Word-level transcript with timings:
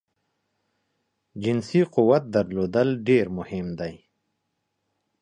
جنسی 1.43 1.81
قوت 1.95 2.23
درلودل 2.33 2.89
ډیر 3.07 3.25
مهم 3.37 3.67
دی 3.79 3.95